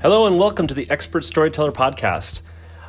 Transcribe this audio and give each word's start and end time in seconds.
Hello, 0.00 0.28
and 0.28 0.38
welcome 0.38 0.68
to 0.68 0.74
the 0.74 0.88
Expert 0.90 1.24
Storyteller 1.24 1.72
Podcast. 1.72 2.42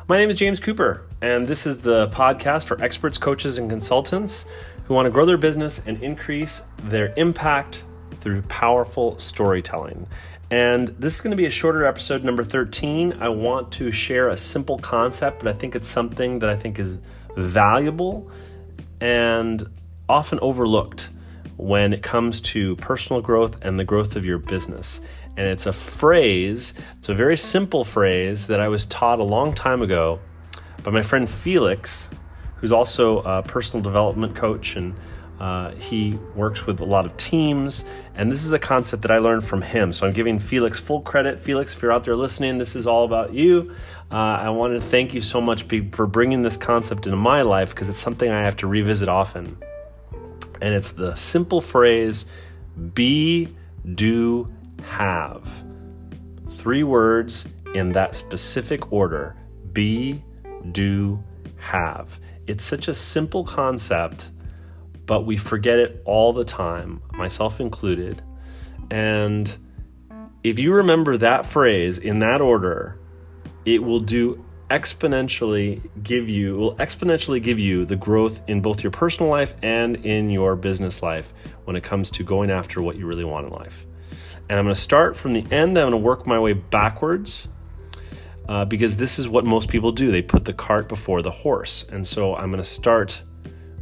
My 0.06 0.16
name 0.16 0.30
is 0.30 0.36
James 0.36 0.60
Cooper, 0.60 1.08
and 1.20 1.44
this 1.44 1.66
is 1.66 1.78
the 1.78 2.06
podcast 2.10 2.66
for 2.66 2.80
experts, 2.80 3.18
coaches, 3.18 3.58
and 3.58 3.68
consultants 3.68 4.44
who 4.84 4.94
want 4.94 5.06
to 5.06 5.10
grow 5.10 5.26
their 5.26 5.36
business 5.36 5.84
and 5.88 6.00
increase 6.04 6.62
their 6.84 7.12
impact 7.16 7.82
through 8.20 8.42
powerful 8.42 9.18
storytelling. 9.18 10.06
And 10.52 10.90
this 11.00 11.16
is 11.16 11.20
going 11.20 11.32
to 11.32 11.36
be 11.36 11.46
a 11.46 11.50
shorter 11.50 11.84
episode, 11.84 12.22
number 12.22 12.44
13. 12.44 13.14
I 13.14 13.28
want 13.28 13.72
to 13.72 13.90
share 13.90 14.28
a 14.28 14.36
simple 14.36 14.78
concept, 14.78 15.42
but 15.42 15.48
I 15.48 15.58
think 15.58 15.74
it's 15.74 15.88
something 15.88 16.38
that 16.38 16.48
I 16.48 16.54
think 16.54 16.78
is 16.78 16.96
valuable 17.36 18.30
and 19.00 19.68
often 20.08 20.38
overlooked 20.42 21.10
when 21.56 21.92
it 21.92 22.02
comes 22.02 22.40
to 22.40 22.74
personal 22.76 23.20
growth 23.20 23.62
and 23.62 23.78
the 23.78 23.84
growth 23.84 24.16
of 24.16 24.24
your 24.24 24.38
business. 24.38 25.00
And 25.40 25.48
it's 25.48 25.64
a 25.64 25.72
phrase, 25.72 26.74
it's 26.98 27.08
a 27.08 27.14
very 27.14 27.38
simple 27.38 27.82
phrase 27.82 28.48
that 28.48 28.60
I 28.60 28.68
was 28.68 28.84
taught 28.84 29.20
a 29.20 29.24
long 29.24 29.54
time 29.54 29.80
ago 29.80 30.20
by 30.82 30.90
my 30.90 31.00
friend 31.00 31.26
Felix, 31.26 32.10
who's 32.56 32.72
also 32.72 33.20
a 33.20 33.42
personal 33.42 33.82
development 33.82 34.36
coach 34.36 34.76
and 34.76 34.94
uh, 35.40 35.70
he 35.76 36.18
works 36.34 36.66
with 36.66 36.82
a 36.82 36.84
lot 36.84 37.06
of 37.06 37.16
teams, 37.16 37.86
and 38.16 38.30
this 38.30 38.44
is 38.44 38.52
a 38.52 38.58
concept 38.58 39.00
that 39.00 39.10
I 39.10 39.16
learned 39.16 39.42
from 39.42 39.62
him. 39.62 39.94
So 39.94 40.06
I'm 40.06 40.12
giving 40.12 40.38
Felix 40.38 40.78
full 40.78 41.00
credit. 41.00 41.38
Felix, 41.38 41.72
if 41.72 41.80
you're 41.80 41.92
out 41.92 42.04
there 42.04 42.16
listening, 42.16 42.58
this 42.58 42.76
is 42.76 42.86
all 42.86 43.06
about 43.06 43.32
you. 43.32 43.74
Uh, 44.12 44.16
I 44.16 44.50
want 44.50 44.74
to 44.74 44.80
thank 44.82 45.14
you 45.14 45.22
so 45.22 45.40
much 45.40 45.64
for 45.92 46.06
bringing 46.06 46.42
this 46.42 46.58
concept 46.58 47.06
into 47.06 47.16
my 47.16 47.40
life 47.40 47.70
because 47.70 47.88
it's 47.88 47.98
something 47.98 48.30
I 48.30 48.42
have 48.42 48.56
to 48.56 48.66
revisit 48.66 49.08
often. 49.08 49.56
And 50.60 50.74
it's 50.74 50.92
the 50.92 51.14
simple 51.14 51.62
phrase 51.62 52.26
be, 52.92 53.48
do, 53.94 54.52
have. 54.82 55.48
Three 56.50 56.82
words 56.82 57.46
in 57.74 57.92
that 57.92 58.16
specific 58.16 58.92
order 58.92 59.36
be, 59.72 60.22
do, 60.72 61.22
have. 61.56 62.18
It's 62.46 62.64
such 62.64 62.88
a 62.88 62.94
simple 62.94 63.44
concept 63.44 64.30
but 65.10 65.26
we 65.26 65.36
forget 65.36 65.80
it 65.80 66.00
all 66.04 66.32
the 66.32 66.44
time, 66.44 67.02
myself 67.10 67.58
included. 67.58 68.22
And 68.92 69.52
if 70.44 70.56
you 70.60 70.72
remember 70.72 71.16
that 71.16 71.44
phrase 71.46 71.98
in 71.98 72.20
that 72.20 72.40
order, 72.40 72.96
it 73.64 73.82
will 73.82 73.98
do 73.98 74.44
exponentially 74.70 75.82
give 76.04 76.28
you 76.28 76.56
will 76.56 76.76
exponentially 76.76 77.42
give 77.42 77.58
you 77.58 77.84
the 77.84 77.96
growth 77.96 78.40
in 78.46 78.60
both 78.60 78.84
your 78.84 78.92
personal 78.92 79.28
life 79.28 79.52
and 79.64 79.96
in 80.06 80.30
your 80.30 80.54
business 80.54 81.02
life 81.02 81.34
when 81.64 81.74
it 81.74 81.82
comes 81.82 82.08
to 82.12 82.22
going 82.22 82.48
after 82.48 82.80
what 82.80 82.94
you 82.94 83.04
really 83.04 83.24
want 83.24 83.48
in 83.48 83.52
life. 83.52 83.84
And 84.50 84.58
I'm 84.58 84.64
going 84.64 84.74
to 84.74 84.80
start 84.80 85.16
from 85.16 85.32
the 85.32 85.46
end. 85.52 85.78
I'm 85.78 85.88
going 85.88 85.92
to 85.92 85.96
work 85.96 86.26
my 86.26 86.40
way 86.40 86.54
backwards 86.54 87.46
uh, 88.48 88.64
because 88.64 88.96
this 88.96 89.20
is 89.20 89.28
what 89.28 89.44
most 89.44 89.68
people 89.68 89.92
do. 89.92 90.10
They 90.10 90.22
put 90.22 90.44
the 90.44 90.52
cart 90.52 90.88
before 90.88 91.22
the 91.22 91.30
horse. 91.30 91.84
And 91.84 92.04
so 92.04 92.34
I'm 92.34 92.50
going 92.50 92.60
to 92.60 92.68
start 92.68 93.22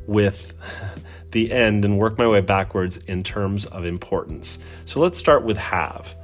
with 0.07 0.53
the 1.31 1.51
end 1.51 1.87
and 1.87 1.99
work 1.99 2.19
my 2.19 2.27
way 2.27 2.43
backwards 2.43 2.99
in 2.99 3.23
terms 3.23 3.65
of 3.65 3.87
importance. 3.87 4.59
So 4.85 5.01
let's 5.01 5.17
start 5.17 5.43
with 5.43 5.57
have. 5.57 6.15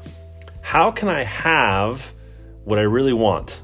How 0.61 0.91
can 0.91 1.09
I 1.09 1.25
have 1.25 2.13
what 2.65 2.79
I 2.79 2.83
really 2.83 3.15
want? 3.15 3.63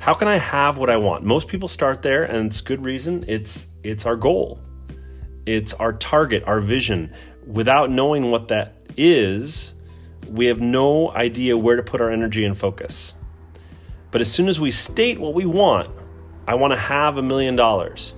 How 0.00 0.12
can 0.12 0.26
I 0.26 0.38
have 0.38 0.76
what 0.76 0.90
I 0.90 0.96
want? 0.96 1.22
Most 1.22 1.46
people 1.46 1.68
start 1.68 2.02
there 2.02 2.24
and 2.24 2.46
it's 2.46 2.60
good 2.60 2.84
reason. 2.84 3.24
It's 3.28 3.68
it's 3.84 4.06
our 4.06 4.16
goal. 4.16 4.58
It's 5.46 5.72
our 5.74 5.92
target, 5.92 6.42
our 6.48 6.58
vision. 6.58 7.14
Without 7.46 7.90
knowing 7.90 8.32
what 8.32 8.48
that 8.48 8.74
is, 8.96 9.73
we 10.30 10.46
have 10.46 10.60
no 10.60 11.10
idea 11.10 11.56
where 11.56 11.76
to 11.76 11.82
put 11.82 12.00
our 12.00 12.10
energy 12.10 12.44
and 12.44 12.56
focus. 12.56 13.14
But 14.10 14.20
as 14.20 14.30
soon 14.30 14.48
as 14.48 14.60
we 14.60 14.70
state 14.70 15.18
what 15.18 15.34
we 15.34 15.46
want, 15.46 15.88
I 16.46 16.54
want 16.54 16.72
to 16.72 16.78
have 16.78 17.18
a 17.18 17.22
million 17.22 17.56
dollars 17.56 18.14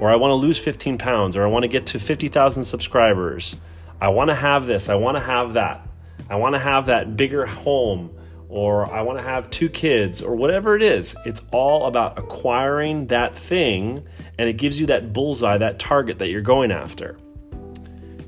or 0.00 0.10
I 0.10 0.16
want 0.16 0.30
to 0.32 0.34
lose 0.34 0.58
15 0.58 0.98
pounds, 0.98 1.36
or 1.36 1.44
I 1.44 1.46
want 1.46 1.62
to 1.62 1.68
get 1.68 1.86
to 1.86 1.98
50,000 1.98 2.64
subscribers. 2.64 3.56
I 4.00 4.08
want 4.08 4.28
to 4.28 4.34
have 4.34 4.66
this, 4.66 4.88
I 4.88 4.96
want 4.96 5.16
to 5.16 5.22
have 5.22 5.54
that. 5.54 5.88
I 6.28 6.36
want 6.36 6.54
to 6.54 6.58
have 6.58 6.86
that 6.86 7.16
bigger 7.16 7.46
home, 7.46 8.10
or 8.48 8.92
I 8.92 9.02
want 9.02 9.18
to 9.18 9.24
have 9.24 9.50
two 9.50 9.68
kids, 9.68 10.22
or 10.22 10.34
whatever 10.34 10.76
it 10.76 10.82
is. 10.82 11.14
It's 11.24 11.42
all 11.52 11.86
about 11.86 12.18
acquiring 12.18 13.06
that 13.08 13.36
thing, 13.36 14.04
and 14.38 14.48
it 14.48 14.54
gives 14.54 14.80
you 14.80 14.86
that 14.86 15.12
bullseye, 15.12 15.58
that 15.58 15.78
target 15.78 16.18
that 16.18 16.28
you're 16.28 16.42
going 16.42 16.72
after. 16.72 17.18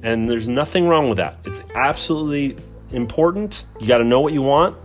And 0.03 0.29
there's 0.29 0.49
nothing 0.49 0.87
wrong 0.87 1.09
with 1.09 1.19
that. 1.19 1.39
It's 1.45 1.63
absolutely 1.75 2.57
important. 2.91 3.65
You 3.81 3.87
got 3.87 3.99
to 3.99 4.05
know 4.05 4.21
what 4.21 4.33
you 4.33 4.43
want. 4.43 4.77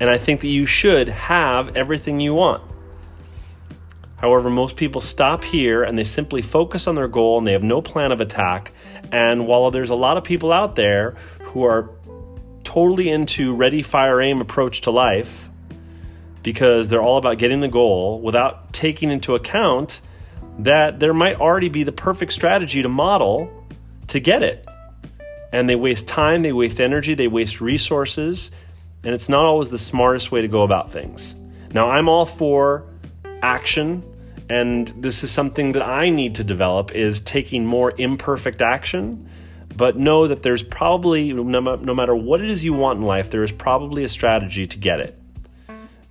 And 0.00 0.10
I 0.10 0.18
think 0.18 0.40
that 0.40 0.48
you 0.48 0.66
should 0.66 1.08
have 1.08 1.76
everything 1.76 2.20
you 2.20 2.34
want. 2.34 2.62
However, 4.16 4.50
most 4.50 4.76
people 4.76 5.00
stop 5.00 5.42
here 5.42 5.82
and 5.82 5.98
they 5.98 6.04
simply 6.04 6.42
focus 6.42 6.86
on 6.86 6.94
their 6.94 7.08
goal 7.08 7.38
and 7.38 7.46
they 7.46 7.52
have 7.52 7.64
no 7.64 7.82
plan 7.82 8.12
of 8.12 8.20
attack. 8.20 8.72
And 9.10 9.46
while 9.46 9.70
there's 9.70 9.90
a 9.90 9.96
lot 9.96 10.16
of 10.16 10.24
people 10.24 10.52
out 10.52 10.76
there 10.76 11.16
who 11.42 11.64
are 11.64 11.90
totally 12.62 13.10
into 13.10 13.54
ready, 13.54 13.82
fire, 13.82 14.20
aim 14.20 14.40
approach 14.40 14.82
to 14.82 14.90
life 14.90 15.48
because 16.42 16.88
they're 16.88 17.02
all 17.02 17.18
about 17.18 17.38
getting 17.38 17.60
the 17.60 17.68
goal 17.68 18.20
without 18.20 18.72
taking 18.72 19.10
into 19.10 19.34
account 19.34 20.00
that 20.58 21.00
there 21.00 21.14
might 21.14 21.40
already 21.40 21.68
be 21.68 21.82
the 21.82 21.92
perfect 21.92 22.32
strategy 22.32 22.82
to 22.82 22.88
model 22.88 23.50
to 24.08 24.20
get 24.20 24.42
it. 24.42 24.66
And 25.52 25.68
they 25.68 25.76
waste 25.76 26.08
time, 26.08 26.42
they 26.42 26.52
waste 26.52 26.80
energy, 26.80 27.14
they 27.14 27.28
waste 27.28 27.60
resources, 27.60 28.50
and 29.04 29.14
it's 29.14 29.28
not 29.28 29.44
always 29.44 29.70
the 29.70 29.78
smartest 29.78 30.32
way 30.32 30.40
to 30.40 30.48
go 30.48 30.62
about 30.62 30.90
things. 30.90 31.34
Now, 31.72 31.90
I'm 31.90 32.08
all 32.08 32.26
for 32.26 32.86
action 33.42 34.02
and 34.52 34.88
this 34.88 35.24
is 35.24 35.30
something 35.30 35.72
that 35.72 35.82
I 35.82 36.10
need 36.10 36.34
to 36.34 36.44
develop 36.44 36.92
is 36.92 37.22
taking 37.22 37.64
more 37.64 37.94
imperfect 37.96 38.60
action. 38.60 39.28
But 39.74 39.96
know 39.96 40.28
that 40.28 40.42
there's 40.42 40.62
probably 40.62 41.32
no, 41.32 41.62
matter 41.62 42.14
what 42.14 42.42
it 42.42 42.50
is 42.50 42.62
you 42.62 42.74
want 42.74 42.98
in 42.98 43.06
life 43.06 43.30
there 43.30 43.42
is 43.42 43.50
probably 43.50 44.04
a 44.04 44.10
strategy 44.10 44.66
to 44.66 44.78
get 44.78 45.00
it. 45.00 45.18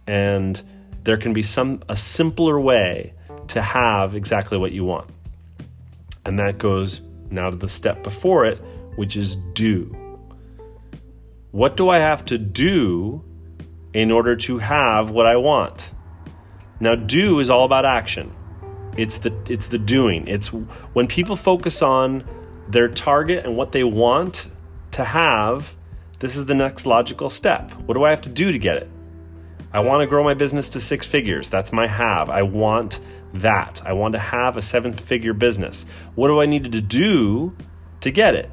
And 0.07 0.59
there 1.03 1.17
can 1.17 1.33
be 1.33 1.43
some 1.43 1.83
a 1.87 1.95
simpler 1.95 2.59
way 2.59 3.13
to 3.49 3.61
have 3.61 4.15
exactly 4.15 4.57
what 4.57 4.71
you 4.71 4.85
want. 4.85 5.07
And 6.25 6.39
that 6.39 6.57
goes 6.57 7.01
now 7.29 7.51
to 7.51 7.55
the 7.55 7.69
step 7.69 8.01
before 8.01 8.45
it 8.45 8.59
which 8.95 9.15
is 9.15 9.35
do 9.53 9.95
what 11.51 11.75
do 11.77 11.89
i 11.89 11.99
have 11.99 12.23
to 12.23 12.37
do 12.37 13.23
in 13.93 14.11
order 14.11 14.35
to 14.35 14.57
have 14.57 15.09
what 15.09 15.25
i 15.25 15.35
want 15.35 15.91
now, 16.81 16.95
do 16.95 17.39
is 17.39 17.51
all 17.51 17.63
about 17.63 17.85
action. 17.85 18.33
It's 18.97 19.19
the 19.19 19.33
it's 19.47 19.67
the 19.67 19.77
doing. 19.77 20.27
It's 20.27 20.47
when 20.47 21.07
people 21.07 21.35
focus 21.35 21.81
on 21.83 22.27
their 22.67 22.89
target 22.89 23.45
and 23.45 23.55
what 23.55 23.71
they 23.71 23.83
want 23.83 24.49
to 24.91 25.03
have, 25.03 25.75
this 26.19 26.35
is 26.35 26.45
the 26.45 26.55
next 26.55 26.87
logical 26.87 27.29
step. 27.29 27.71
What 27.85 27.93
do 27.93 28.03
I 28.03 28.09
have 28.09 28.21
to 28.21 28.29
do 28.29 28.51
to 28.51 28.57
get 28.57 28.77
it? 28.77 28.89
I 29.71 29.79
want 29.81 30.01
to 30.01 30.07
grow 30.07 30.23
my 30.23 30.33
business 30.33 30.69
to 30.69 30.81
six 30.81 31.05
figures. 31.05 31.49
That's 31.51 31.71
my 31.71 31.85
have. 31.85 32.29
I 32.29 32.41
want 32.41 32.99
that. 33.33 33.81
I 33.85 33.93
want 33.93 34.13
to 34.13 34.19
have 34.19 34.57
a 34.57 34.61
seven 34.61 34.91
figure 34.91 35.33
business. 35.33 35.85
What 36.15 36.29
do 36.29 36.41
I 36.41 36.47
need 36.47 36.71
to 36.71 36.81
do 36.81 37.55
to 38.01 38.11
get 38.11 38.33
it? 38.33 38.49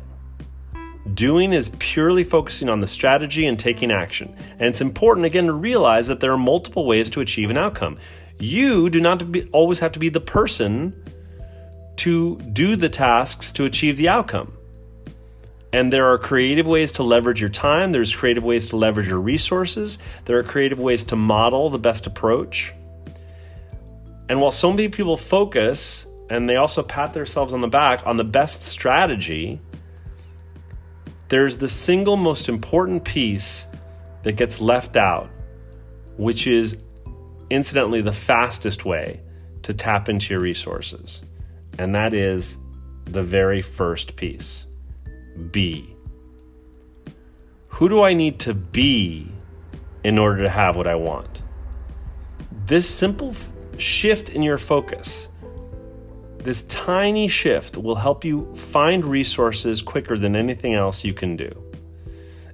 Doing 1.14 1.52
is 1.52 1.70
purely 1.78 2.24
focusing 2.24 2.68
on 2.68 2.80
the 2.80 2.86
strategy 2.86 3.46
and 3.46 3.58
taking 3.58 3.90
action. 3.90 4.36
And 4.52 4.62
it's 4.62 4.80
important 4.80 5.26
again 5.26 5.46
to 5.46 5.52
realize 5.52 6.06
that 6.08 6.20
there 6.20 6.32
are 6.32 6.38
multiple 6.38 6.86
ways 6.86 7.08
to 7.10 7.20
achieve 7.20 7.50
an 7.50 7.56
outcome. 7.56 7.98
You 8.38 8.90
do 8.90 9.00
not 9.00 9.30
be, 9.30 9.48
always 9.52 9.78
have 9.80 9.92
to 9.92 9.98
be 9.98 10.08
the 10.08 10.20
person 10.20 10.94
to 11.96 12.36
do 12.36 12.76
the 12.76 12.88
tasks 12.88 13.52
to 13.52 13.64
achieve 13.64 13.96
the 13.96 14.08
outcome. 14.08 14.52
And 15.72 15.92
there 15.92 16.06
are 16.06 16.18
creative 16.18 16.66
ways 16.66 16.92
to 16.92 17.02
leverage 17.02 17.40
your 17.40 17.50
time, 17.50 17.92
there's 17.92 18.14
creative 18.14 18.44
ways 18.44 18.66
to 18.66 18.76
leverage 18.76 19.08
your 19.08 19.20
resources, 19.20 19.98
there 20.24 20.38
are 20.38 20.42
creative 20.42 20.78
ways 20.78 21.04
to 21.04 21.16
model 21.16 21.68
the 21.68 21.78
best 21.78 22.06
approach. 22.06 22.72
And 24.28 24.40
while 24.40 24.50
so 24.50 24.70
many 24.70 24.88
people 24.88 25.16
focus 25.16 26.06
and 26.30 26.48
they 26.48 26.56
also 26.56 26.82
pat 26.82 27.12
themselves 27.12 27.52
on 27.52 27.60
the 27.60 27.68
back 27.68 28.02
on 28.06 28.16
the 28.16 28.24
best 28.24 28.62
strategy, 28.62 29.60
there's 31.28 31.58
the 31.58 31.68
single 31.68 32.16
most 32.16 32.48
important 32.48 33.04
piece 33.04 33.66
that 34.22 34.32
gets 34.32 34.60
left 34.60 34.96
out, 34.96 35.30
which 36.16 36.46
is 36.46 36.78
incidentally 37.50 38.00
the 38.00 38.12
fastest 38.12 38.84
way 38.84 39.20
to 39.62 39.74
tap 39.74 40.08
into 40.08 40.34
your 40.34 40.40
resources. 40.40 41.22
And 41.78 41.94
that 41.94 42.14
is 42.14 42.56
the 43.04 43.22
very 43.22 43.62
first 43.62 44.16
piece 44.16 44.66
be. 45.50 45.94
Who 47.70 47.88
do 47.88 48.02
I 48.02 48.14
need 48.14 48.40
to 48.40 48.54
be 48.54 49.30
in 50.02 50.18
order 50.18 50.42
to 50.42 50.50
have 50.50 50.76
what 50.76 50.86
I 50.86 50.94
want? 50.94 51.42
This 52.66 52.88
simple 52.88 53.30
f- 53.30 53.52
shift 53.76 54.30
in 54.30 54.42
your 54.42 54.58
focus, 54.58 55.28
this 56.44 56.62
tiny 56.62 57.28
shift 57.28 57.76
will 57.76 57.96
help 57.96 58.24
you 58.24 58.54
find 58.54 59.04
resources 59.04 59.82
quicker 59.82 60.16
than 60.16 60.36
anything 60.36 60.74
else 60.74 61.04
you 61.04 61.12
can 61.12 61.36
do. 61.36 61.50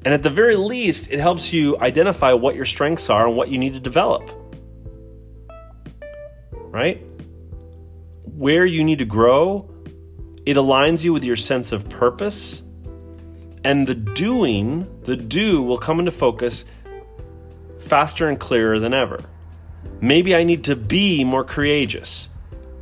And 0.04 0.12
at 0.12 0.22
the 0.22 0.30
very 0.30 0.56
least, 0.56 1.10
it 1.10 1.18
helps 1.18 1.52
you 1.52 1.78
identify 1.78 2.32
what 2.32 2.54
your 2.54 2.64
strengths 2.64 3.08
are 3.08 3.26
and 3.26 3.36
what 3.36 3.48
you 3.48 3.58
need 3.58 3.74
to 3.74 3.80
develop. 3.80 4.30
Right? 6.52 7.02
Where 8.36 8.66
you 8.66 8.84
need 8.84 8.98
to 8.98 9.04
grow, 9.04 9.70
it 10.44 10.56
aligns 10.56 11.04
you 11.04 11.12
with 11.12 11.24
your 11.24 11.36
sense 11.36 11.72
of 11.72 11.88
purpose. 11.88 12.62
And 13.64 13.86
the 13.86 13.94
doing, 13.94 14.86
the 15.04 15.16
do, 15.16 15.62
will 15.62 15.78
come 15.78 15.98
into 15.98 16.10
focus 16.10 16.66
faster 17.78 18.28
and 18.28 18.38
clearer 18.38 18.78
than 18.78 18.92
ever. 18.92 19.24
Maybe 20.00 20.34
I 20.34 20.42
need 20.42 20.64
to 20.64 20.76
be 20.76 21.24
more 21.24 21.44
courageous. 21.44 22.28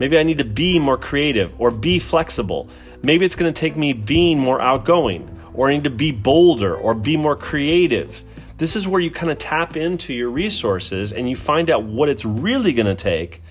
Maybe 0.02 0.18
I 0.18 0.24
need 0.24 0.38
to 0.38 0.44
be 0.44 0.80
more 0.80 0.98
creative 0.98 1.54
or 1.60 1.70
be 1.70 2.00
flexible. 2.00 2.68
Maybe 3.04 3.24
it's 3.24 3.36
going 3.36 3.54
to 3.54 3.60
take 3.60 3.76
me 3.76 3.92
being 3.92 4.36
more 4.36 4.60
outgoing 4.60 5.30
or 5.54 5.68
I 5.68 5.74
need 5.74 5.84
to 5.84 5.90
be 5.90 6.10
bolder 6.10 6.74
or 6.74 6.92
be 6.92 7.16
more 7.16 7.36
creative. 7.36 8.24
This 8.58 8.74
is 8.74 8.88
where 8.88 9.00
you 9.00 9.12
kind 9.12 9.30
of 9.30 9.38
tap 9.38 9.76
into 9.76 10.12
your 10.12 10.28
resources 10.28 11.12
and 11.12 11.30
you 11.30 11.36
find 11.36 11.70
out 11.70 11.84
what 11.84 12.08
it's 12.08 12.24
really 12.24 12.72
going 12.72 12.86
to 12.86 12.96
take 12.96 13.42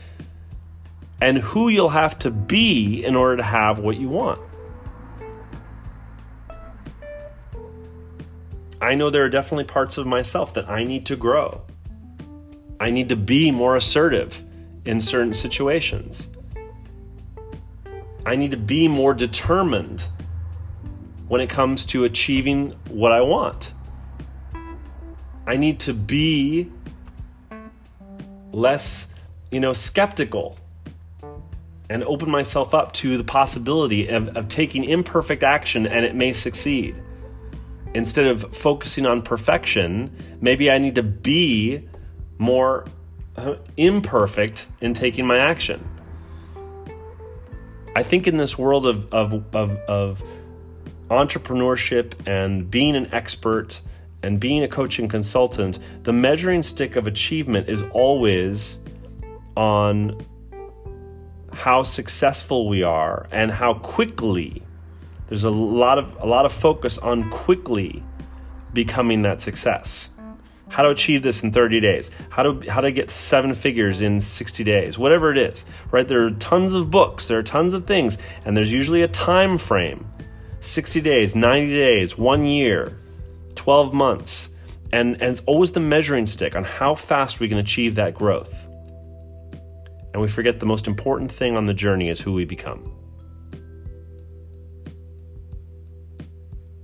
and 1.22 1.38
who 1.38 1.70
you'll 1.70 1.88
have 1.88 2.20
to 2.20 2.30
be 2.30 3.02
in 3.02 3.16
order 3.16 3.38
to 3.38 3.44
have 3.44 3.80
what 3.80 3.96
you 3.96 4.10
want. 4.10 4.42
I 8.82 8.96
know 8.96 9.10
there 9.10 9.24
are 9.24 9.30
definitely 9.30 9.64
parts 9.64 9.98
of 9.98 10.06
myself 10.06 10.54
that 10.56 10.70
I 10.70 10.84
need 10.84 11.06
to 11.06 11.16
grow. 11.16 11.62
I 12.78 12.92
need 12.92 13.08
to 13.08 13.16
be 13.16 13.52
more 13.52 13.78
assertive 13.78 14.44
in 14.84 15.00
certain 15.00 15.34
situations. 15.34 16.28
I 18.26 18.36
need 18.36 18.52
to 18.52 18.58
be 18.58 18.88
more 18.88 19.14
determined 19.14 20.08
when 21.28 21.42
it 21.42 21.50
comes 21.50 21.86
to 21.86 22.04
achieving 22.04 22.76
what 22.90 23.12
I 23.12 23.22
want. 23.22 23.74
I 25.48 25.58
need 25.58 25.80
to 25.82 25.94
be 25.94 26.72
less, 28.52 29.08
you 29.50 29.60
know, 29.60 29.74
skeptical 29.74 30.58
and 31.90 32.04
open 32.04 32.30
myself 32.30 32.74
up 32.74 32.94
to 32.94 33.18
the 33.18 33.24
possibility 33.24 34.08
of, 34.08 34.30
of 34.30 34.48
taking 34.50 34.84
imperfect 34.84 35.44
action 35.44 35.88
and 35.88 36.06
it 36.06 36.16
may 36.16 36.32
succeed. 36.32 36.96
Instead 37.94 38.28
of 38.28 38.56
focusing 38.56 39.06
on 39.06 39.22
perfection, 39.22 40.16
maybe 40.40 40.72
I 40.72 40.78
need 40.78 40.96
to 40.96 41.04
be 41.04 41.90
more 42.38 42.86
uh, 43.36 43.56
imperfect 43.76 44.68
in 44.80 44.94
taking 44.94 45.26
my 45.28 45.38
action. 45.38 45.86
I 47.96 48.04
think 48.04 48.28
in 48.28 48.38
this 48.38 48.58
world 48.58 48.86
of, 48.86 49.12
of, 49.14 49.34
of, 49.54 49.78
of 49.88 50.24
entrepreneurship 51.10 52.14
and 52.26 52.70
being 52.72 52.96
an 52.96 53.14
expert 53.14 53.82
and 54.24 54.40
being 54.40 54.64
a 54.64 54.68
coaching 54.68 55.08
consultant, 55.08 55.80
the 56.04 56.14
measuring 56.14 56.64
stick 56.64 56.96
of 56.96 57.08
achievement 57.08 57.68
is 57.68 57.82
always 57.92 58.78
on 59.58 60.26
how 61.52 61.84
successful 61.84 62.70
we 62.70 62.82
are 62.82 63.28
and 63.32 63.52
how 63.52 63.74
quickly 63.74 64.64
there's 65.28 65.44
a 65.44 65.50
lot 65.50 65.98
of 65.98 66.16
a 66.22 66.26
lot 66.26 66.46
of 66.46 66.52
focus 66.52 66.98
on 66.98 67.30
quickly 67.30 68.04
becoming 68.74 69.22
that 69.24 69.42
success 69.42 70.10
how 70.72 70.84
to 70.84 70.90
achieve 70.90 71.22
this 71.22 71.44
in 71.44 71.52
30 71.52 71.82
days, 71.82 72.12
how 72.30 72.44
to 72.44 72.70
how 72.72 72.80
to 72.80 72.92
get 72.94 73.12
seven 73.12 73.54
figures 73.54 74.02
in 74.02 74.22
60 74.22 74.64
days, 74.64 74.98
whatever 74.98 75.30
it 75.30 75.38
is, 75.38 75.66
right? 75.92 76.08
There 76.08 76.26
are 76.26 76.32
tons 76.32 76.72
of 76.72 76.90
books, 76.90 77.28
there 77.28 77.38
are 77.38 77.44
tons 77.44 77.74
of 77.74 77.86
things, 77.86 78.18
and 78.46 78.56
there's 78.56 78.72
usually 78.72 79.02
a 79.02 79.08
time 79.10 79.58
frame. 79.58 80.08
60 80.62 81.02
days, 81.02 81.36
90 81.36 81.74
days, 81.74 82.18
1 82.18 82.46
year, 82.46 82.98
12 83.56 83.94
months. 83.94 84.50
And 84.94 85.22
and 85.22 85.32
it's 85.32 85.42
always 85.46 85.74
the 85.74 85.82
measuring 85.82 86.26
stick 86.26 86.56
on 86.56 86.64
how 86.64 86.96
fast 86.96 87.42
we 87.42 87.50
can 87.50 87.58
achieve 87.58 87.96
that 87.96 88.14
growth. 88.14 88.68
And 90.14 90.22
we 90.22 90.30
forget 90.30 90.62
the 90.62 90.66
most 90.66 90.88
important 90.88 91.32
thing 91.32 91.58
on 91.58 91.66
the 91.66 91.74
journey 91.74 92.10
is 92.10 92.22
who 92.22 92.32
we 92.32 92.46
become. 92.46 92.94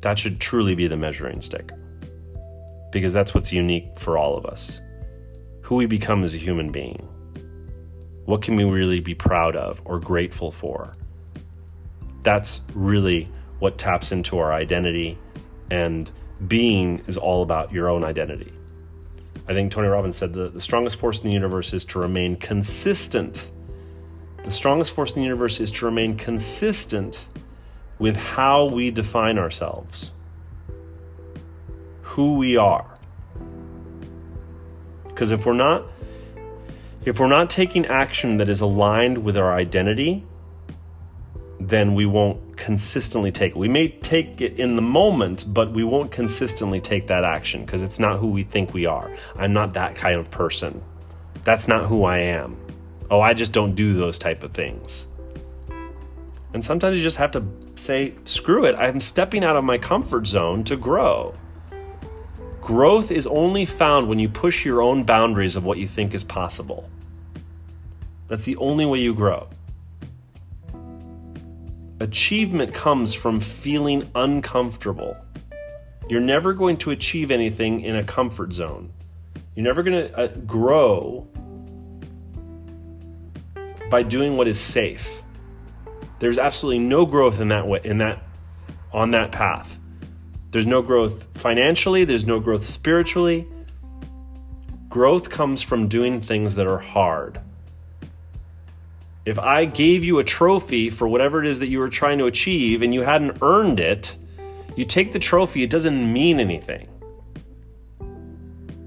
That 0.01 0.19
should 0.19 0.41
truly 0.41 0.75
be 0.75 0.87
the 0.87 0.97
measuring 0.97 1.41
stick 1.41 1.71
because 2.91 3.13
that's 3.13 3.33
what's 3.33 3.51
unique 3.51 3.97
for 3.97 4.17
all 4.17 4.37
of 4.37 4.45
us. 4.45 4.81
Who 5.61 5.75
we 5.75 5.85
become 5.85 6.23
as 6.23 6.33
a 6.33 6.37
human 6.37 6.71
being. 6.71 7.07
What 8.25 8.41
can 8.41 8.55
we 8.55 8.63
really 8.63 8.99
be 8.99 9.13
proud 9.13 9.55
of 9.55 9.81
or 9.85 9.99
grateful 9.99 10.51
for? 10.51 10.93
That's 12.23 12.61
really 12.73 13.29
what 13.59 13.77
taps 13.77 14.11
into 14.11 14.37
our 14.37 14.53
identity, 14.53 15.17
and 15.71 16.11
being 16.47 17.01
is 17.07 17.17
all 17.17 17.41
about 17.41 17.71
your 17.71 17.89
own 17.89 18.03
identity. 18.03 18.53
I 19.47 19.53
think 19.53 19.71
Tony 19.71 19.87
Robbins 19.87 20.17
said 20.17 20.33
the, 20.33 20.49
the 20.49 20.59
strongest 20.59 20.97
force 20.97 21.21
in 21.21 21.29
the 21.29 21.33
universe 21.33 21.73
is 21.73 21.85
to 21.85 21.99
remain 21.99 22.35
consistent. 22.35 23.49
The 24.43 24.51
strongest 24.51 24.91
force 24.91 25.11
in 25.11 25.21
the 25.21 25.23
universe 25.23 25.59
is 25.59 25.71
to 25.71 25.85
remain 25.85 26.17
consistent 26.17 27.27
with 27.97 28.15
how 28.15 28.65
we 28.65 28.91
define 28.91 29.39
ourselves 29.39 30.11
who 32.17 32.33
we 32.33 32.57
are. 32.57 32.97
Because 35.07 35.29
if 35.29 35.45
we're 35.45 35.53
not 35.53 35.85
if 37.05 37.19
we're 37.19 37.27
not 37.27 37.51
taking 37.51 37.85
action 37.85 38.37
that 38.37 38.49
is 38.49 38.59
aligned 38.59 39.19
with 39.19 39.37
our 39.37 39.53
identity, 39.53 40.25
then 41.59 41.93
we 41.93 42.07
won't 42.07 42.57
consistently 42.57 43.31
take 43.31 43.51
it. 43.51 43.57
We 43.57 43.67
may 43.67 43.89
take 43.89 44.41
it 44.41 44.59
in 44.59 44.75
the 44.75 44.81
moment, 44.81 45.45
but 45.47 45.71
we 45.71 45.83
won't 45.83 46.11
consistently 46.11 46.79
take 46.79 47.05
that 47.05 47.23
action 47.23 47.63
because 47.63 47.83
it's 47.83 47.99
not 47.99 48.17
who 48.17 48.31
we 48.31 48.43
think 48.43 48.73
we 48.73 48.87
are. 48.87 49.11
I'm 49.35 49.53
not 49.53 49.73
that 49.73 49.95
kind 49.95 50.15
of 50.15 50.31
person. 50.31 50.81
That's 51.43 51.67
not 51.67 51.85
who 51.85 52.03
I 52.03 52.17
am. 52.17 52.57
Oh, 53.11 53.21
I 53.21 53.35
just 53.35 53.53
don't 53.53 53.75
do 53.75 53.93
those 53.93 54.17
type 54.17 54.41
of 54.41 54.53
things. 54.53 55.05
And 56.55 56.65
sometimes 56.65 56.97
you 56.97 57.03
just 57.03 57.17
have 57.17 57.31
to 57.33 57.45
say, 57.75 58.15
screw 58.25 58.65
it, 58.65 58.73
I'm 58.73 59.01
stepping 59.01 59.43
out 59.43 59.55
of 59.55 59.63
my 59.63 59.77
comfort 59.77 60.25
zone 60.25 60.63
to 60.63 60.75
grow. 60.75 61.35
Growth 62.67 63.11
is 63.11 63.25
only 63.27 63.65
found 63.65 64.09
when 64.09 64.19
you 64.19 64.27
push 64.27 64.65
your 64.65 64.81
own 64.81 65.05
boundaries 65.05 65.55
of 65.55 65.63
what 65.63 65.77
you 65.77 65.87
think 65.87 66.13
is 66.13 66.25
possible. 66.25 66.89
That's 68.27 68.43
the 68.43 68.57
only 68.57 68.85
way 68.85 68.99
you 68.99 69.13
grow. 69.13 69.47
Achievement 72.01 72.73
comes 72.73 73.13
from 73.13 73.39
feeling 73.39 74.11
uncomfortable. 74.15 75.15
You're 76.09 76.19
never 76.19 76.51
going 76.51 76.75
to 76.79 76.91
achieve 76.91 77.31
anything 77.31 77.79
in 77.79 77.95
a 77.95 78.03
comfort 78.03 78.51
zone. 78.51 78.91
You're 79.55 79.63
never 79.63 79.81
going 79.81 80.09
to 80.09 80.17
uh, 80.17 80.27
grow 80.45 81.25
by 83.89 84.03
doing 84.03 84.35
what 84.35 84.49
is 84.49 84.59
safe. 84.59 85.23
There's 86.19 86.37
absolutely 86.37 86.79
no 86.79 87.05
growth 87.05 87.39
in 87.39 87.47
that 87.47 87.65
way 87.65 87.79
in 87.85 87.99
that 87.99 88.21
on 88.91 89.11
that 89.11 89.31
path. 89.31 89.79
There's 90.51 90.67
no 90.67 90.81
growth 90.81 91.27
financially, 91.35 92.05
there's 92.05 92.25
no 92.25 92.39
growth 92.39 92.65
spiritually. 92.65 93.47
Growth 94.89 95.29
comes 95.29 95.61
from 95.61 95.87
doing 95.87 96.21
things 96.21 96.55
that 96.55 96.65
are 96.65 96.77
hard. 96.77 97.41
If 99.25 99.37
I 99.37 99.65
gave 99.65 100.05
you 100.05 100.19
a 100.19 100.23
trophy 100.23 100.89
for 100.89 101.05
whatever 101.07 101.43
it 101.43 101.47
is 101.47 101.59
that 101.59 101.69
you 101.69 101.79
were 101.79 101.89
trying 101.89 102.17
to 102.19 102.25
achieve 102.27 102.81
and 102.81 102.93
you 102.93 103.01
hadn't 103.01 103.39
earned 103.41 103.81
it, 103.81 104.15
you 104.77 104.85
take 104.85 105.11
the 105.11 105.19
trophy, 105.19 105.63
it 105.63 105.69
doesn't 105.69 106.13
mean 106.13 106.39
anything. 106.39 106.87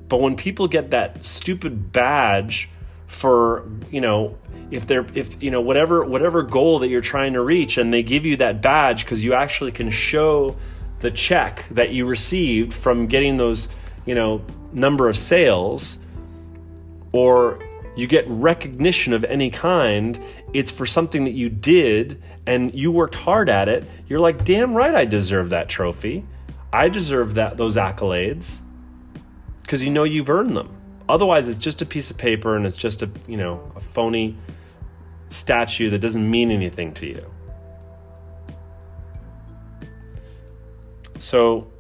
But 0.09 0.21
when 0.21 0.37
people 0.37 0.67
get 0.67 0.91
that 0.93 1.25
stupid 1.25 1.93
badge 1.93 2.71
for, 3.07 3.69
you 3.91 4.01
know, 4.01 4.39
if 4.71 4.87
they're 4.87 5.07
if 5.15 5.43
you 5.43 5.51
know 5.51 5.61
whatever 5.61 6.05
whatever 6.05 6.43
goal 6.43 6.79
that 6.79 6.89
you're 6.89 7.01
trying 7.01 7.35
to 7.35 7.43
reach 7.43 7.77
and 7.77 7.93
they 7.93 8.03
give 8.03 8.25
you 8.25 8.37
that 8.37 8.63
badge 8.63 9.05
because 9.05 9.23
you 9.23 9.35
actually 9.35 9.73
can 9.73 9.91
show 9.91 10.57
the 11.01 11.11
check 11.11 11.65
that 11.71 11.91
you 11.91 12.07
received 12.07 12.73
from 12.73 13.07
getting 13.07 13.37
those, 13.37 13.69
you 14.07 14.15
know, 14.15 14.43
number 14.73 15.09
of 15.09 15.17
sales 15.17 15.99
or 17.13 17.59
you 17.97 18.07
get 18.07 18.25
recognition 18.29 19.13
of 19.13 19.25
any 19.25 19.51
kind, 19.51 20.19
it's 20.53 20.71
for 20.71 20.87
something 20.87 21.25
that 21.25 21.33
you 21.33 21.49
did 21.49 22.23
and 22.47 22.73
you 22.75 22.93
worked 22.93 23.15
hard 23.15 23.49
at 23.49 23.69
it. 23.69 23.85
You're 24.09 24.21
like, 24.21 24.45
"Damn 24.45 24.75
right 24.75 24.95
I 24.95 25.05
deserve 25.05 25.51
that 25.51 25.69
trophy. 25.69 26.25
I 26.73 26.89
deserve 26.89 27.35
that 27.35 27.57
those 27.57 27.77
accolades." 27.77 28.61
Cuz 29.67 29.83
you 29.83 29.91
know 29.91 30.05
you've 30.05 30.31
earned 30.31 30.57
them. 30.57 30.69
Otherwise, 31.09 31.49
it's 31.49 31.59
just 31.59 31.83
a 31.83 31.87
piece 31.87 32.11
of 32.11 32.17
paper 32.17 32.57
and 32.57 32.65
it's 32.65 32.77
just 32.77 33.03
a, 33.03 33.11
you 33.27 33.37
know, 33.37 33.73
a 33.75 33.81
phony 33.81 34.37
statue 35.29 35.91
that 35.91 35.99
doesn't 35.99 36.29
mean 36.29 36.51
anything 36.51 36.93
to 36.95 37.07
you. 37.07 37.25
So 41.21 41.71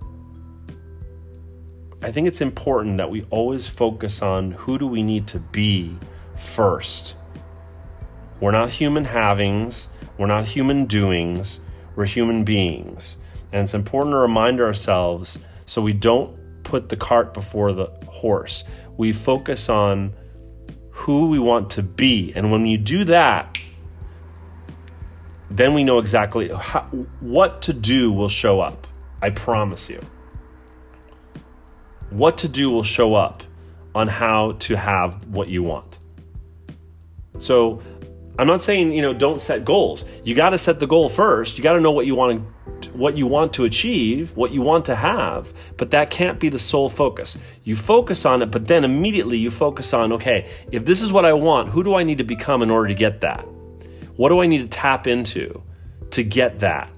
I 2.03 2.13
think 2.13 2.29
it's 2.29 2.43
important 2.43 2.99
that 2.99 3.11
we 3.11 3.27
always 3.31 3.67
focus 3.67 4.21
on 4.21 4.53
who 4.53 4.79
do 4.79 4.87
we 4.87 5.03
need 5.03 5.27
to 5.29 5.39
be 5.39 5.97
first. 6.37 7.17
We're 8.39 8.51
not 8.51 8.69
human 8.69 9.05
havings, 9.05 9.89
we're 10.19 10.27
not 10.27 10.45
human 10.45 10.85
doings, 10.85 11.61
we're 11.97 12.05
human 12.05 12.45
beings. 12.45 13.17
And 13.51 13.63
it's 13.63 13.73
important 13.73 14.13
to 14.13 14.19
remind 14.19 14.61
ourselves 14.61 15.39
So 15.65 15.81
we 15.81 15.93
don't 15.93 16.37
put 16.65 16.89
the 16.89 16.97
cart 16.97 17.33
before 17.33 17.73
the 17.73 17.87
horse. 18.09 18.65
We 18.97 19.13
focus 19.13 19.69
on 19.69 20.13
who 20.91 21.29
we 21.29 21.39
want 21.39 21.71
to 21.71 21.83
be. 21.83 22.33
And 22.35 22.51
when 22.51 22.67
you 22.67 22.77
do 22.77 23.05
that, 23.05 23.57
then 25.49 25.73
we 25.73 25.85
know 25.85 25.99
exactly 25.99 26.49
how, 26.49 26.83
what 27.21 27.63
to 27.63 27.73
do 27.73 28.13
will 28.13 28.29
show 28.29 28.61
up. 28.61 28.87
I 29.23 29.31
promise 29.31 29.89
you. 29.91 30.01
What 32.11 32.39
to 32.39 32.49
do 32.49 32.71
will 32.71 32.83
show 32.83 33.15
up 33.15 33.43
on 33.95 34.09
how 34.09 34.53
to 34.61 34.77
have 34.77 35.27
what 35.27 35.49
you 35.49 35.63
want. 35.63 35.99
So 37.39 37.83
I'm 38.39 38.47
not 38.47 38.63
saying, 38.63 38.93
you 38.93 39.03
know, 39.03 39.13
don't 39.13 39.41
set 39.41 39.65
goals. 39.65 40.05
You 40.25 40.35
got 40.35 40.51
to 40.51 40.59
set 40.59 40.81
the 40.81 40.87
goal 40.87 41.09
first. 41.09 41.59
You 41.59 41.65
got 41.65 41.75
to 41.75 41.81
know 41.81 41.93
what 41.93 42.07
you 42.07 42.15
want 42.15 42.47
what 42.93 43.17
you 43.17 43.27
want 43.27 43.53
to 43.53 43.65
achieve, 43.65 44.37
what 44.37 44.53
you 44.53 44.63
want 44.63 44.85
to 44.87 44.95
have, 44.95 45.53
but 45.77 45.91
that 45.91 46.11
can't 46.11 46.41
be 46.41 46.49
the 46.49 46.59
sole 46.59 46.89
focus. 46.89 47.37
You 47.63 47.77
focus 47.77 48.25
on 48.25 48.43
it, 48.43 48.51
but 48.51 48.67
then 48.67 48.85
immediately 48.85 49.39
you 49.39 49.51
focus 49.51 49.93
on, 49.93 50.13
okay, 50.15 50.49
if 50.73 50.85
this 50.85 51.03
is 51.03 51.13
what 51.13 51.25
I 51.25 51.33
want, 51.33 51.69
who 51.69 51.85
do 51.85 51.95
I 51.95 52.03
need 52.03 52.19
to 52.19 52.25
become 52.25 52.63
in 52.63 52.71
order 52.71 52.89
to 52.89 52.95
get 52.95 53.21
that? 53.21 53.43
What 54.17 54.31
do 54.31 54.41
I 54.41 54.47
need 54.47 54.59
to 54.59 54.69
tap 54.69 55.07
into 55.07 55.63
to 56.11 56.23
get 56.23 56.61
that? 56.61 56.91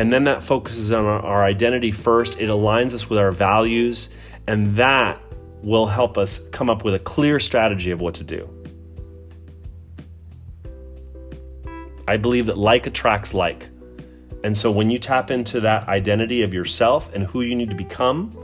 And 0.00 0.10
then 0.10 0.24
that 0.24 0.42
focuses 0.42 0.92
on 0.92 1.04
our 1.04 1.44
identity 1.44 1.90
first. 1.90 2.40
It 2.40 2.48
aligns 2.48 2.94
us 2.94 3.10
with 3.10 3.18
our 3.18 3.30
values, 3.30 4.08
and 4.46 4.74
that 4.76 5.20
will 5.62 5.84
help 5.84 6.16
us 6.16 6.40
come 6.52 6.70
up 6.70 6.84
with 6.84 6.94
a 6.94 6.98
clear 6.98 7.38
strategy 7.38 7.90
of 7.90 8.00
what 8.00 8.14
to 8.14 8.24
do. 8.24 8.48
I 12.08 12.16
believe 12.16 12.46
that 12.46 12.56
like 12.56 12.86
attracts 12.86 13.34
like. 13.34 13.68
And 14.42 14.56
so 14.56 14.70
when 14.70 14.88
you 14.88 14.96
tap 14.96 15.30
into 15.30 15.60
that 15.60 15.86
identity 15.86 16.40
of 16.44 16.54
yourself 16.54 17.14
and 17.14 17.24
who 17.24 17.42
you 17.42 17.54
need 17.54 17.68
to 17.68 17.76
become, 17.76 18.34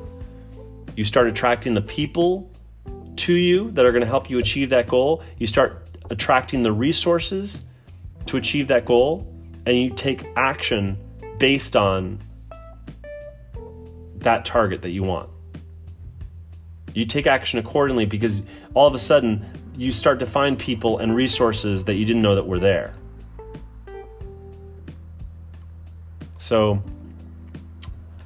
you 0.94 1.04
start 1.04 1.26
attracting 1.26 1.72
the 1.72 1.80
people 1.80 2.50
to 3.16 3.32
you 3.32 3.70
that 3.70 3.86
are 3.86 3.92
going 3.92 4.02
to 4.02 4.06
help 4.06 4.28
you 4.28 4.38
achieve 4.38 4.68
that 4.68 4.88
goal. 4.88 5.22
You 5.38 5.46
start 5.46 5.88
attracting 6.10 6.62
the 6.62 6.72
resources 6.72 7.62
to 8.26 8.36
achieve 8.36 8.68
that 8.68 8.84
goal, 8.84 9.26
and 9.64 9.74
you 9.74 9.88
take 9.88 10.26
action 10.36 10.98
based 11.38 11.76
on 11.76 12.20
that 14.16 14.44
target 14.44 14.82
that 14.82 14.90
you 14.90 15.02
want. 15.02 15.30
You 16.94 17.04
take 17.04 17.26
action 17.26 17.58
accordingly 17.58 18.06
because 18.06 18.42
all 18.74 18.86
of 18.86 18.94
a 18.94 18.98
sudden 18.98 19.44
you 19.76 19.92
start 19.92 20.18
to 20.20 20.26
find 20.26 20.58
people 20.58 20.98
and 20.98 21.14
resources 21.14 21.84
that 21.84 21.94
you 21.94 22.04
didn't 22.04 22.22
know 22.22 22.34
that 22.34 22.46
were 22.46 22.58
there. 22.58 22.92
So 26.38 26.82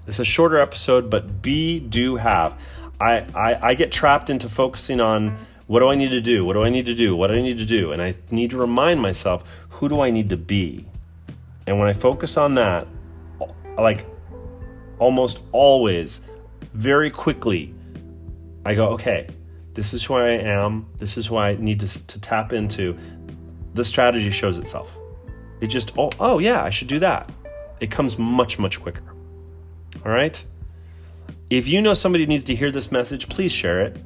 it's 0.07 0.19
a 0.19 0.25
shorter 0.25 0.59
episode, 0.59 1.11
but 1.11 1.43
be, 1.43 1.81
do, 1.81 2.17
have. 2.17 2.59
I, 3.01 3.27
I, 3.35 3.71
I 3.71 3.75
get 3.75 3.91
trapped 3.91 4.31
into 4.31 4.49
focusing 4.49 5.01
on 5.01 5.39
what 5.67 5.81
do 5.81 5.89
I 5.89 5.95
need 5.95 6.11
to 6.11 6.21
do? 6.21 6.45
What 6.45 6.55
do 6.55 6.63
I 6.63 6.69
need 6.69 6.87
to 6.87 6.95
do? 6.95 7.15
What 7.15 7.29
do 7.29 7.35
I 7.35 7.43
need 7.43 7.59
to 7.59 7.65
do? 7.65 7.93
And 7.93 8.03
I 8.03 8.15
need 8.31 8.51
to 8.51 8.57
remind 8.57 9.01
myself, 9.01 9.45
who 9.69 9.89
do 9.89 10.01
I 10.01 10.11
need 10.11 10.29
to 10.31 10.37
be? 10.37 10.85
And 11.67 11.79
when 11.79 11.89
I 11.89 11.93
focus 11.93 12.37
on 12.37 12.55
that, 12.55 12.87
like 13.81 14.07
almost 14.99 15.41
always, 15.53 16.21
very 16.75 17.11
quickly, 17.11 17.75
I 18.65 18.75
go, 18.75 18.89
okay, 18.91 19.29
this 19.75 19.95
is 19.95 20.05
who 20.05 20.15
I 20.15 20.31
am. 20.31 20.87
This 20.99 21.17
is 21.17 21.27
who 21.27 21.37
I 21.37 21.57
need 21.57 21.81
to, 21.81 22.07
to 22.07 22.21
tap 22.21 22.53
into. 22.53 22.97
The 23.75 23.85
strategy 23.85 24.31
shows 24.31 24.59
itself. 24.59 24.97
It 25.61 25.69
just, 25.69 25.93
oh, 25.97 26.11
oh, 26.19 26.39
yeah, 26.39 26.63
I 26.63 26.71
should 26.71 26.89
do 26.89 26.99
that 27.01 27.31
it 27.81 27.91
comes 27.91 28.19
much, 28.19 28.59
much 28.59 28.81
quicker. 28.81 29.03
All 30.05 30.13
right? 30.13 30.43
If 31.49 31.67
you 31.67 31.83
know 31.83 31.95
somebody 31.95 32.27
needs 32.27 32.45
to 32.45 32.55
hear 32.55 32.71
this 32.71 32.93
message, 32.93 33.29
please 33.29 33.51
share 33.51 33.81
it. 33.81 33.97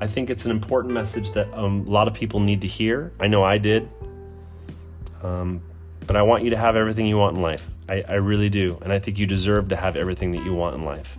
I 0.00 0.06
think 0.06 0.30
it's 0.30 0.46
an 0.46 0.50
important 0.50 0.94
message 0.94 1.30
that 1.32 1.52
um, 1.52 1.86
a 1.86 1.90
lot 1.90 2.08
of 2.08 2.14
people 2.14 2.40
need 2.40 2.62
to 2.62 2.66
hear. 2.66 3.12
I 3.20 3.28
know 3.28 3.44
I 3.44 3.58
did. 3.58 3.88
Um, 5.22 5.62
but 6.06 6.16
I 6.16 6.22
want 6.22 6.44
you 6.44 6.50
to 6.50 6.56
have 6.56 6.76
everything 6.76 7.06
you 7.06 7.16
want 7.16 7.36
in 7.36 7.42
life. 7.42 7.68
I, 7.88 8.02
I 8.08 8.14
really 8.14 8.48
do. 8.48 8.78
And 8.82 8.92
I 8.92 8.98
think 8.98 9.18
you 9.18 9.26
deserve 9.26 9.68
to 9.68 9.76
have 9.76 9.96
everything 9.96 10.32
that 10.32 10.44
you 10.44 10.54
want 10.54 10.76
in 10.76 10.84
life. 10.84 11.18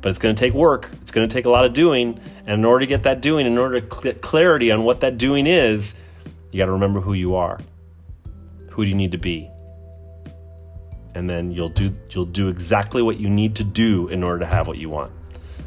But 0.00 0.10
it's 0.10 0.18
going 0.18 0.34
to 0.34 0.40
take 0.40 0.54
work. 0.54 0.90
It's 1.02 1.10
going 1.10 1.28
to 1.28 1.32
take 1.32 1.46
a 1.46 1.50
lot 1.50 1.64
of 1.64 1.72
doing. 1.72 2.20
And 2.46 2.60
in 2.60 2.64
order 2.64 2.80
to 2.80 2.86
get 2.86 3.04
that 3.04 3.20
doing, 3.20 3.46
in 3.46 3.56
order 3.58 3.80
to 3.80 4.00
get 4.02 4.20
clarity 4.20 4.70
on 4.70 4.84
what 4.84 5.00
that 5.00 5.18
doing 5.18 5.46
is, 5.46 5.94
you 6.50 6.58
got 6.58 6.66
to 6.66 6.72
remember 6.72 7.00
who 7.00 7.14
you 7.14 7.36
are. 7.36 7.58
Who 8.70 8.84
do 8.84 8.90
you 8.90 8.96
need 8.96 9.12
to 9.12 9.18
be? 9.18 9.50
and 11.14 11.30
then 11.30 11.50
you'll 11.50 11.68
do 11.68 11.94
you'll 12.10 12.24
do 12.24 12.48
exactly 12.48 13.02
what 13.02 13.18
you 13.18 13.30
need 13.30 13.56
to 13.56 13.64
do 13.64 14.08
in 14.08 14.22
order 14.22 14.40
to 14.40 14.46
have 14.46 14.66
what 14.66 14.78
you 14.78 14.90
want. 14.90 15.12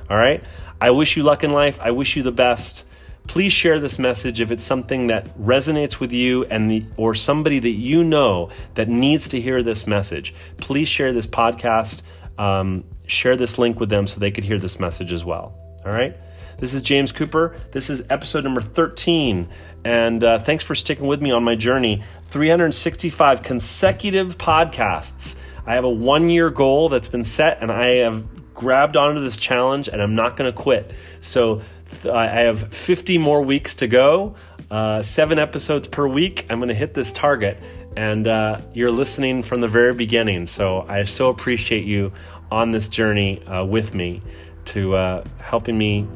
All 0.09 0.17
right? 0.17 0.43
I 0.79 0.91
wish 0.91 1.17
you 1.17 1.23
luck 1.23 1.43
in 1.43 1.51
life. 1.51 1.79
I 1.81 1.91
wish 1.91 2.15
you 2.15 2.23
the 2.23 2.31
best. 2.31 2.85
Please 3.27 3.51
share 3.51 3.79
this 3.79 3.99
message 3.99 4.41
if 4.41 4.51
it's 4.51 4.63
something 4.63 5.07
that 5.07 5.37
resonates 5.37 5.99
with 5.99 6.11
you 6.11 6.45
and 6.45 6.71
the, 6.71 6.85
or 6.95 7.13
somebody 7.13 7.59
that 7.59 7.69
you 7.69 8.03
know 8.03 8.49
that 8.75 8.87
needs 8.87 9.27
to 9.29 9.41
hear 9.41 9.61
this 9.61 9.85
message. 9.85 10.33
Please 10.57 10.87
share 10.87 11.13
this 11.13 11.27
podcast. 11.27 12.01
Um, 12.37 12.83
share 13.05 13.35
this 13.35 13.57
link 13.57 13.79
with 13.79 13.89
them 13.89 14.05
so 14.07 14.19
they 14.19 14.31
could 14.31 14.43
hear 14.43 14.59
this 14.59 14.79
message 14.79 15.11
as 15.11 15.25
well. 15.25 15.55
All 15.85 15.91
right? 15.91 16.15
This 16.59 16.73
is 16.73 16.81
James 16.81 17.11
Cooper. 17.11 17.55
This 17.71 17.89
is 17.89 18.03
episode 18.09 18.43
number 18.43 18.61
13. 18.61 19.47
And 19.85 20.23
uh, 20.23 20.39
thanks 20.39 20.63
for 20.63 20.73
sticking 20.73 21.07
with 21.07 21.21
me 21.21 21.31
on 21.31 21.43
my 21.43 21.55
journey 21.55 22.03
365 22.25 23.43
consecutive 23.43 24.37
podcasts. 24.37 25.35
I 25.65 25.75
have 25.75 25.83
a 25.83 25.89
one 25.89 26.29
year 26.29 26.49
goal 26.49 26.89
that's 26.89 27.09
been 27.09 27.23
set, 27.23 27.61
and 27.61 27.71
I 27.71 27.97
have 27.97 28.53
grabbed 28.53 28.97
onto 28.97 29.21
this 29.21 29.37
challenge, 29.37 29.87
and 29.87 30.01
I'm 30.01 30.15
not 30.15 30.35
going 30.35 30.51
to 30.51 30.57
quit. 30.57 30.91
So 31.21 31.61
I 32.05 32.27
have 32.27 32.73
50 32.73 33.17
more 33.17 33.41
weeks 33.41 33.75
to 33.75 33.87
go, 33.87 34.35
uh, 34.69 35.01
seven 35.01 35.39
episodes 35.39 35.87
per 35.87 36.07
week. 36.07 36.45
I'm 36.49 36.59
going 36.59 36.69
to 36.69 36.75
hit 36.75 36.93
this 36.93 37.11
target. 37.11 37.57
And 37.95 38.27
uh, 38.27 38.61
you're 38.73 38.91
listening 38.91 39.41
from 39.41 39.61
the 39.61 39.67
very 39.67 39.93
beginning. 39.93 40.47
So 40.47 40.85
I 40.87 41.03
so 41.05 41.29
appreciate 41.29 41.85
you 41.85 42.11
on 42.51 42.71
this 42.71 42.89
journey 42.89 43.43
uh, 43.45 43.65
with 43.65 43.93
me 43.93 44.21
to 44.65 44.95
uh, 44.95 45.23
helping 45.39 45.77
me 45.77 46.07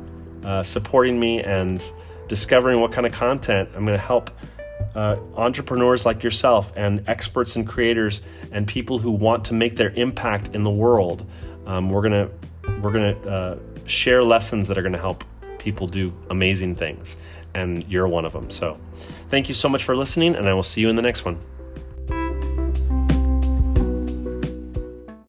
uh, 0.44 0.64
supporting 0.64 1.20
me 1.20 1.42
and 1.42 1.84
discovering 2.28 2.80
what 2.80 2.92
kind 2.92 3.06
of 3.06 3.14
content 3.14 3.70
I'm 3.76 3.86
going 3.86 3.98
to 3.98 4.04
help 4.04 4.32
uh, 4.96 5.18
entrepreneurs 5.36 6.06
like 6.06 6.24
yourself 6.24 6.74
and 6.76 7.08
experts 7.08 7.56
and 7.56 7.68
creators 7.68 8.22
and 8.52 8.68
people 8.68 8.98
who 8.98 9.12
want 9.12 9.46
to 9.46 9.54
make 9.54 9.76
their 9.76 9.92
impact 9.92 10.56
in 10.56 10.64
the 10.64 10.72
world. 10.72 11.26
Um, 11.68 11.90
we're 11.90 12.02
gonna 12.02 12.30
we're 12.82 12.92
gonna 12.92 13.60
share 13.86 14.24
lessons 14.24 14.68
that 14.68 14.78
are 14.78 14.82
going 14.82 14.94
to 14.94 15.00
help 15.00 15.24
people 15.62 15.86
do 15.86 16.12
amazing 16.32 16.76
things, 16.76 17.16
and 17.54 17.86
you're 17.88 18.08
one 18.08 18.26
of 18.26 18.34
them. 18.34 18.50
So, 18.50 18.78
thank 19.30 19.48
you 19.48 19.54
so 19.54 19.70
much 19.70 19.84
for 19.84 19.96
listening, 19.96 20.36
and 20.36 20.50
I 20.50 20.54
will 20.54 20.64
see 20.64 20.82
you 20.82 20.90
in 20.90 20.96
the 20.96 21.04
next 21.04 21.24
one. 21.24 21.40